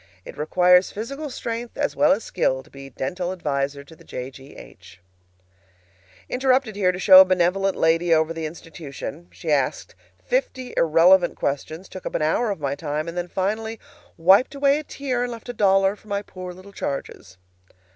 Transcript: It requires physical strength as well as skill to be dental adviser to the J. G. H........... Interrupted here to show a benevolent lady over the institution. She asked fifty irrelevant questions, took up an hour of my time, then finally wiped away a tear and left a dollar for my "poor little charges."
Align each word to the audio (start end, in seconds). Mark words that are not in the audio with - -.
It 0.25 0.35
requires 0.35 0.91
physical 0.91 1.29
strength 1.29 1.77
as 1.77 1.95
well 1.95 2.11
as 2.11 2.23
skill 2.23 2.63
to 2.63 2.71
be 2.71 2.89
dental 2.89 3.31
adviser 3.31 3.83
to 3.83 3.95
the 3.95 4.03
J. 4.03 4.31
G. 4.31 4.55
H........... 4.55 4.99
Interrupted 6.27 6.75
here 6.75 6.91
to 6.91 6.97
show 6.97 7.21
a 7.21 7.25
benevolent 7.25 7.75
lady 7.77 8.11
over 8.11 8.33
the 8.33 8.47
institution. 8.47 9.27
She 9.31 9.51
asked 9.51 9.93
fifty 10.25 10.73
irrelevant 10.75 11.35
questions, 11.35 11.87
took 11.87 12.07
up 12.07 12.15
an 12.15 12.23
hour 12.23 12.49
of 12.49 12.59
my 12.59 12.73
time, 12.73 13.05
then 13.13 13.27
finally 13.27 13.79
wiped 14.17 14.55
away 14.55 14.79
a 14.79 14.83
tear 14.83 15.21
and 15.21 15.31
left 15.31 15.49
a 15.49 15.53
dollar 15.53 15.95
for 15.95 16.07
my 16.07 16.23
"poor 16.23 16.51
little 16.51 16.73
charges." 16.73 17.37